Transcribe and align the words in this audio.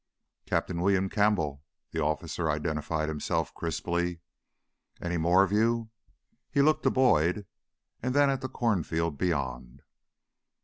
"Captain 0.47 0.81
William 0.81 1.09
Campbell," 1.09 1.63
the 1.91 2.01
officer 2.01 2.49
identified 2.49 3.07
himself 3.07 3.53
crisply. 3.53 4.19
"Any 4.99 5.17
more 5.17 5.43
of 5.43 5.51
you?" 5.51 5.91
He 6.49 6.63
looked 6.63 6.81
to 6.85 6.89
Boyd 6.89 7.45
and 8.01 8.15
then 8.15 8.31
at 8.31 8.41
the 8.41 8.49
cornfield 8.49 9.19
beyond. 9.19 9.83